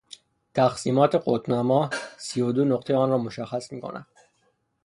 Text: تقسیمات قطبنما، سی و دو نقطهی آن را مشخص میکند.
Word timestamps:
تقسیمات 0.53 1.15
قطبنما، 1.25 1.89
سی 2.17 2.41
و 2.41 2.51
دو 2.51 2.65
نقطهی 2.65 2.95
آن 2.97 3.09
را 3.09 3.17
مشخص 3.17 3.71
میکند. 3.71 4.07